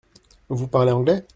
[0.49, 1.23] Vous parlez anglais?